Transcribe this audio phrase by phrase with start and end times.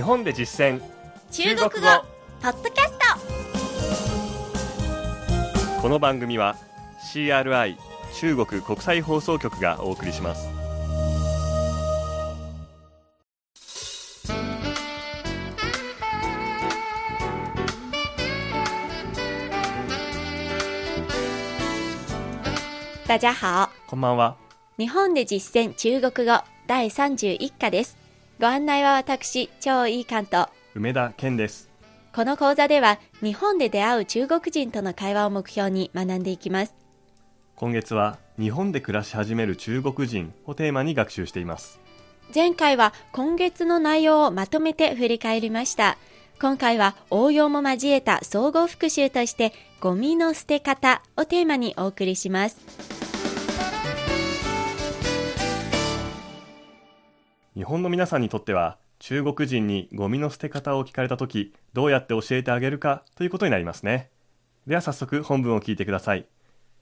[0.00, 0.80] 日本で実践。
[1.30, 1.70] 中国語。
[2.40, 2.92] ポッドキャス
[5.76, 6.56] トこの番組は
[7.12, 7.76] CRI
[8.18, 10.48] 中国国際放送局がお送りします。
[23.06, 23.68] 大家好。
[23.86, 24.38] こんばんは。
[24.78, 27.99] 日本で実践中国語第31課です
[28.40, 30.46] ご案内は私超いい関東。
[30.74, 31.68] 梅田健です。
[32.14, 36.74] この講座では日本で出会う中国人との会話を目標に学んでいきます。
[37.54, 41.80] 今月は日本で暮らし始める中国人をテーマに学習しています。
[42.34, 45.98] 前回は今月の内容をまとめて振り返りました。
[46.40, 52.56] 今回は応用も交えた総合復習としてゴミの捨て方をテーマにお送りします
[57.60, 64.08] 日本の皆さんにとっては中国人にゴミの捨て方を聞かれた時どうやって教えてあげるかということになりますね。
[64.66, 66.24] では早速本文を聞いてください。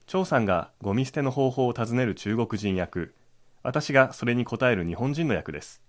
[0.07, 3.13] 張さんがゴミ捨ての方法を尋ねる中国人役。
[3.61, 5.81] 私がそれに答える日本人の役です。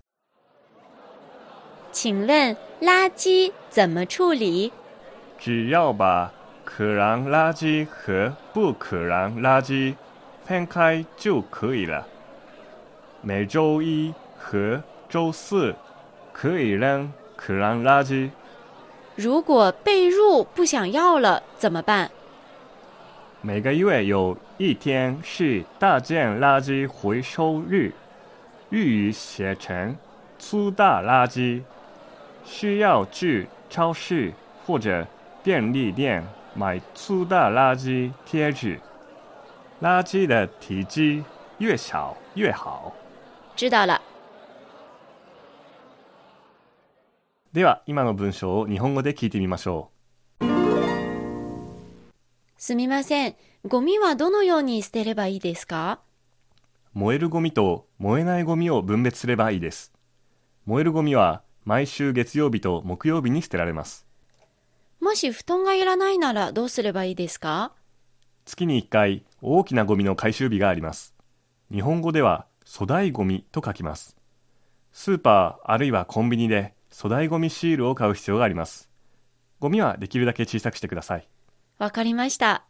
[1.93, 4.73] 请问垃圾怎么处理？
[5.39, 6.33] 只要把
[6.65, 9.95] 可燃垃圾和不可燃垃圾
[10.43, 12.05] 分开就可以了。
[13.23, 15.75] 每周一和周四
[16.33, 18.31] 可以扔可燃垃圾。
[19.15, 22.09] 如果被褥不想要了怎么办
[23.41, 27.91] 每个月有一天是大件垃圾回收日，
[28.69, 29.95] 日语写成
[30.39, 31.61] 粗大垃圾，
[32.43, 34.31] 需要去超市
[34.65, 35.05] 或者
[35.43, 38.79] 便利店买粗大垃圾贴纸。
[39.81, 41.23] 垃圾的体积
[41.57, 42.93] 越小越好。
[43.55, 43.99] 知道了
[47.53, 49.91] では今の文章を日本語で聞いてみましょ
[52.57, 53.35] すみません
[53.67, 55.99] ゴミはどのように捨てればいいですか？
[56.95, 56.99] う。
[56.99, 59.91] 燃えるゴミと燃えないゴミを分別すればいいです。
[60.65, 64.07] 燃えるゴミは毎週月曜日と木曜日に捨てられます。
[65.01, 67.73] もし布団がいらないならどうすればいいですか？
[68.45, 71.13] 月に1回大きなゴミの回収日があります。
[71.71, 74.15] 日本語では粗大ゴミと書きます。
[74.93, 78.89] スーパーあるいはコンビニで粗大ゴミシールを買う必要があります。
[79.59, 81.27] ゴミはできるだけ小さくしてください。
[81.77, 82.65] わかりました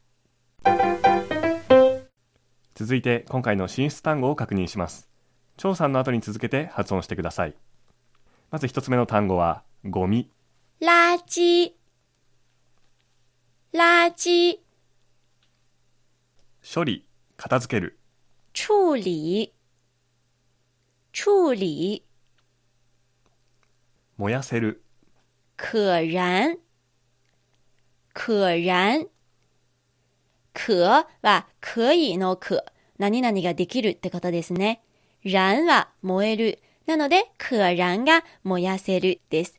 [2.76, 5.10] 続いて今回の進出単語を確認します。
[5.58, 7.56] 張さんの後に続けて発音してください。
[8.52, 10.30] まず一つ目の単語はゴミ。
[10.82, 11.74] 垃圾
[13.74, 14.60] 垃圾
[16.62, 17.06] 処理、
[17.38, 17.98] 片付ける。
[18.54, 19.54] 处理
[21.14, 22.04] 处理
[24.22, 24.84] 燃やせる。
[25.58, 26.60] 可燃
[28.14, 29.08] 可燃
[30.54, 32.64] 可は可以の可。
[33.00, 34.84] 何々ができるってことですね。
[35.24, 36.60] 燃は燃える。
[36.86, 39.58] なので、可燃が燃やせるです。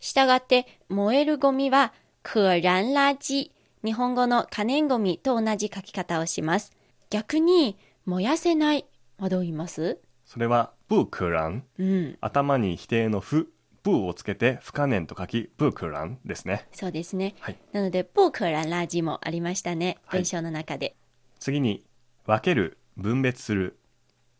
[0.00, 1.92] したがって、燃えるゴミは
[2.24, 3.52] 可燃垃圾。
[3.84, 6.72] 日本語の可燃ゴミと同じ書き方をします。
[7.10, 8.86] 逆に、燃やせない
[9.18, 10.00] はどう言います？
[10.24, 11.64] それは不可燃。
[11.78, 12.18] うん。
[12.20, 13.52] 頭に否定の不、
[13.88, 16.68] 不をつけて不可燃と書き不可燃ですね。
[16.72, 17.34] そうですね。
[17.40, 17.58] はい。
[17.72, 19.98] なので、不可燃垃圾もありましたね。
[20.06, 20.96] はい文章の中で。
[21.38, 21.84] 次に
[22.26, 23.78] 分ける、分別する。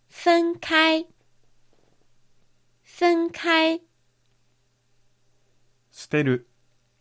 [0.08, 1.06] 分開
[2.82, 3.80] 分開
[5.90, 6.48] 捨てる、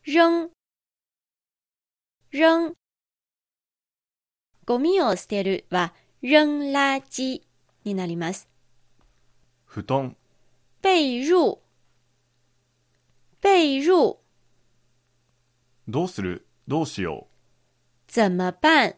[0.05, 0.49] 扔
[2.31, 2.73] 扔
[4.65, 7.41] ゴミを捨てるは扔垃圾
[7.83, 8.49] になります。
[9.65, 10.15] 布団、
[10.81, 11.66] 被褥
[13.47, 14.17] 被褥
[15.87, 17.29] どうする、どうしよ
[18.05, 18.97] 怎么办？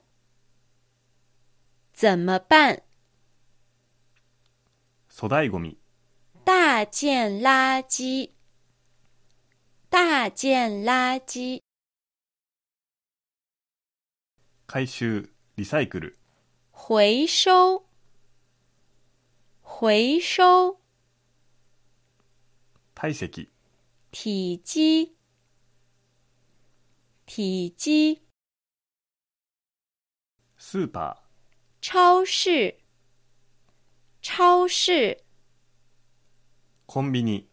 [1.94, 2.78] 怎么办？
[2.78, 2.84] う。
[5.08, 5.78] 粗大ゴミ、
[6.46, 8.32] 大件垃圾。
[9.92, 11.62] 大件垃圾。
[14.66, 16.18] 回収、リサイクル。
[16.74, 17.84] 回收。
[19.64, 20.80] 回收。
[22.96, 23.48] 体積、
[24.12, 25.16] 体积
[27.28, 28.22] 体积
[30.58, 31.22] スーパ
[31.80, 32.78] 超市。
[34.22, 34.92] 超市。
[34.92, 35.18] ー、
[36.88, 37.48] コンビニ、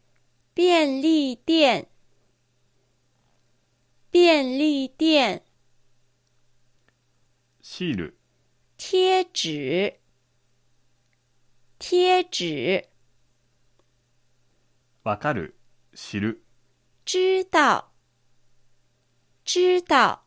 [0.54, 1.86] 便利店。
[4.10, 5.42] 便利店。
[7.60, 8.18] シール、
[8.78, 10.00] 贴纸。
[11.78, 12.82] 贴紙
[15.04, 15.58] わかる、
[15.94, 16.45] 知る。
[17.08, 17.84] 知道。
[19.44, 20.18] 知道。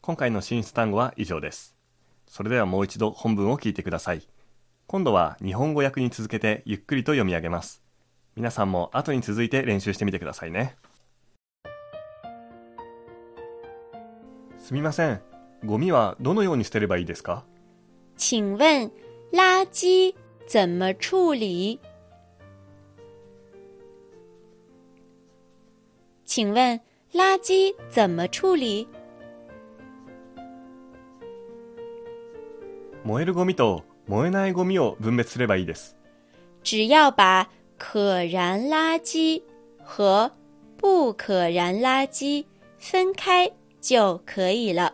[0.00, 1.74] 今回の進出単語は以上です。
[2.28, 4.22] それではもう一度本文を聞いてください。
[4.86, 7.82] 今度は日本語訳に続けてゆっくりと読み上げます。
[8.36, 10.76] 皆さんも後に続いて練習してみてくださいね。
[14.58, 15.20] すみません。
[15.64, 17.42] ゴミはどのように捨てればいいですか？
[18.16, 18.92] 请问
[19.32, 20.14] 垃圾
[20.46, 21.80] 怎么处理？
[26.35, 26.79] 请问
[27.13, 28.87] 垃圾怎么处理？
[33.03, 35.95] 燃えるゴミと燃えないゴミを分別すればいいです。
[36.63, 39.41] 只要把可燃垃圾
[39.83, 40.31] 和
[40.77, 42.45] 不可燃垃圾
[42.77, 43.51] 分开
[43.81, 44.93] 就可以了。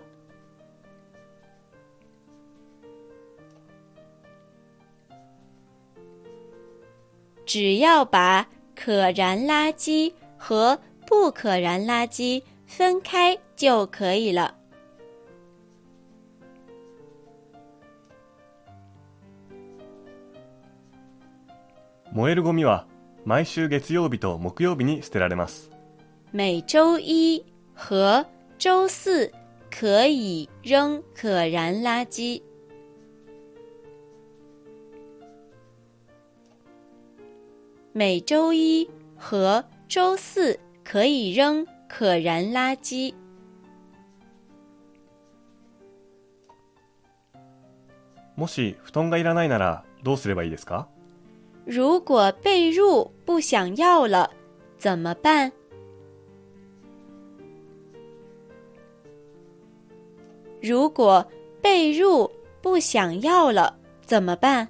[7.46, 10.78] 只要把可燃垃圾和
[11.13, 14.55] 不可燃垃圾分开就可以了。
[22.11, 22.87] 燃えるゴミは
[23.27, 25.71] 毎週月曜日と木曜日に捨てられます。
[26.33, 27.45] 每周一
[27.75, 28.27] 和
[28.59, 29.31] 周四
[29.71, 32.43] 可以扔可燃垃圾。
[37.93, 38.89] 每周一
[39.19, 43.15] 和周四可以扔可燃垃圾。
[48.35, 50.89] もし布団がいらないならどうすればいいですか？
[51.67, 54.31] 如果被褥不想要了，
[54.79, 55.53] 怎么办？
[60.61, 61.27] 如果
[61.61, 62.31] 被褥
[62.63, 63.77] 不想要了，
[64.07, 64.69] 怎么办？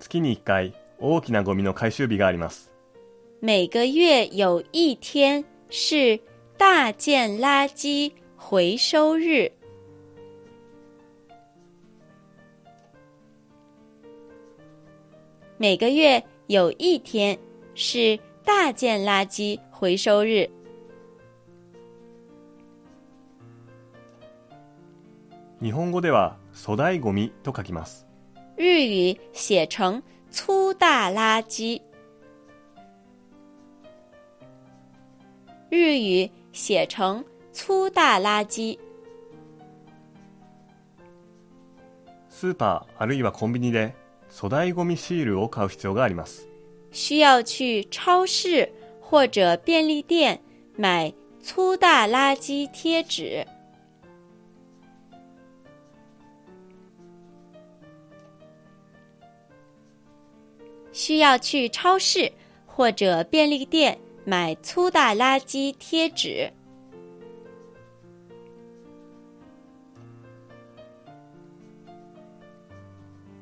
[0.00, 2.72] 月に1回大きなゴミの回収日があります。
[3.40, 6.20] 每个月有一天是
[6.56, 9.52] 大件垃圾回收日。
[15.56, 17.38] 每个月有一天
[17.76, 20.50] 是大件垃圾回收日。
[25.60, 28.06] 日本語では粗大ゴミと書きます。
[28.56, 31.80] 日语写成粗大垃圾。
[35.70, 38.78] 日语写成粗大垃圾。
[42.28, 43.94] スーパーあるいはコンビニで
[44.30, 46.48] 粗大ゴミシールを買う必要があります。
[46.92, 50.40] 需要去超市或者便利店
[50.76, 53.57] 买粗大垃圾贴纸。
[60.98, 62.32] 需要去超市
[62.66, 66.52] 或者便利店买粗大垃圾贴纸。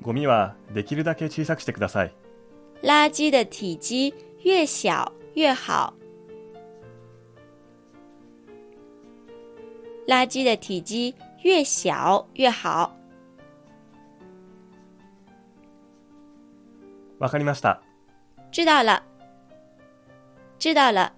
[0.02, 2.12] ゴミはできるだけ小さくしてください。
[2.82, 4.12] 垃圾的体积
[4.44, 5.94] 越小越好。
[10.06, 12.94] 垃圾的体积越小越好。
[17.26, 17.82] わかりました。
[18.52, 19.02] 知道了。
[20.60, 21.10] 知道了。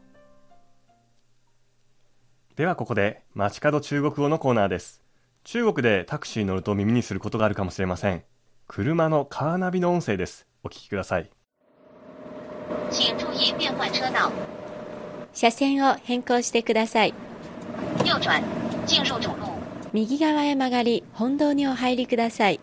[2.57, 5.03] ではここで街角中国語のコーナーです。
[5.45, 8.25] 中国でタクシーに乗ると耳にすることがあるかもしれません。
[8.67, 10.47] 車のカーナビの音声です。
[10.65, 11.31] お聞きください。
[12.91, 14.33] 请注意变换车道，
[15.35, 17.13] 車線を変更してください。
[17.99, 18.43] 右转，
[18.87, 19.37] 进入主路，
[19.93, 22.61] 右側へ曲がり、本堂にお入りください。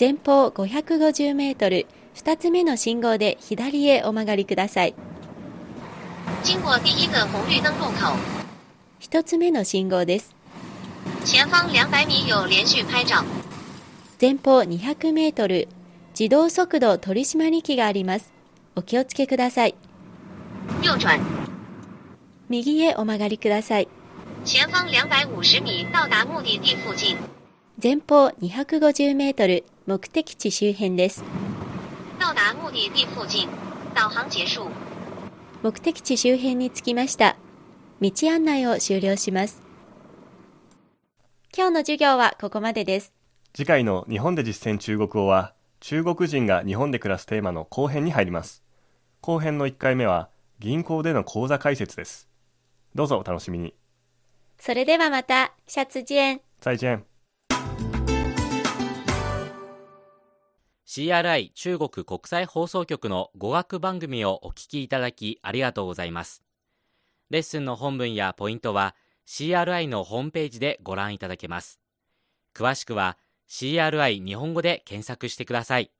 [0.00, 4.94] 前方，550メートル、二つ目の信号で左へお曲がりください。
[6.42, 8.16] 经过第一个红绿灯路口，
[8.98, 10.34] 一つ目の信号です。
[11.26, 13.22] 前方两百米有连续拍照，
[14.18, 15.68] 前方200メートル、
[16.18, 18.32] 自動速度取締り機があります。
[18.74, 19.74] お気をつけください。
[22.48, 23.88] 右，へお曲がりください。
[24.46, 27.16] 前方两百五十米到达目的地附近，
[27.82, 31.24] 前方250メートル、目的地周辺です。
[32.20, 33.48] 到達目的地附近，
[33.94, 34.70] 導航結束。
[35.60, 37.36] 目的地周辺に着きました。
[38.00, 39.60] 道案内を終了します。
[41.54, 43.12] 今日の授業はここまでです。
[43.52, 48.62] 次回の日本で実践中国語は中国人が日本で暮らすテーマの後編に入ります。
[49.20, 52.28] 後編の1回目は銀行での口座開設です。
[52.94, 53.74] どうぞお楽しみに。
[54.60, 56.40] それではまた、シャツジェン。
[56.60, 57.04] 再见。
[60.96, 66.44] CRI 中国国際放送局の語学番組をお聞きいただきありがとうございます。
[67.30, 68.94] レッスンの本文やポイントは
[69.26, 71.80] CRI のホームページでご覧いただけます。
[72.54, 73.18] 詳しくは
[73.50, 75.90] CRI 日本語で検索してください。